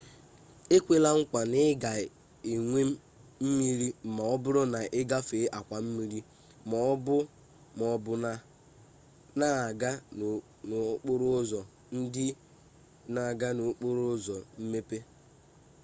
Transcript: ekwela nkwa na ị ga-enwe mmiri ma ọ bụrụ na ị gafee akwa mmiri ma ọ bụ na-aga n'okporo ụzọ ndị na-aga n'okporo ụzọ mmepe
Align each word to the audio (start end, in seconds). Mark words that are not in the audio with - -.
ekwela 0.75 1.09
nkwa 1.19 1.41
na 1.51 1.57
ị 1.71 1.73
ga-enwe 1.81 2.81
mmiri 3.45 3.87
ma 4.15 4.23
ọ 4.33 4.35
bụrụ 4.43 4.63
na 4.73 4.79
ị 4.99 5.01
gafee 5.09 5.45
akwa 5.57 5.77
mmiri 5.85 6.19
ma 7.79 7.85
ọ 7.95 7.95
bụ 8.03 8.13
na-aga 9.39 9.91
n'okporo 10.67 11.27
ụzọ 11.39 11.61
ndị 11.97 12.27
na-aga 13.13 13.47
n'okporo 13.55 14.01
ụzọ 14.15 14.37
mmepe 14.61 14.97